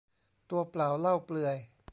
[0.49, 1.57] ตัวเปล่าเล่าเปลือย